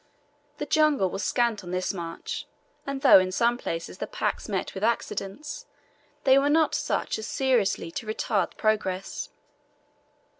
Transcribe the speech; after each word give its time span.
The 0.57 0.65
jungle 0.65 1.11
was 1.11 1.23
scant 1.23 1.63
on 1.63 1.69
this 1.69 1.93
march, 1.93 2.47
and 2.87 3.01
though 3.01 3.19
in 3.19 3.31
some 3.31 3.55
places 3.59 3.99
the 3.99 4.07
packs 4.07 4.49
met 4.49 4.73
with 4.73 4.83
accidents, 4.83 5.67
they 6.23 6.39
were 6.39 6.49
not 6.49 6.73
such 6.73 7.19
as 7.19 7.27
seriously 7.27 7.91
to 7.91 8.07
retard 8.07 8.57
progress. 8.57 9.29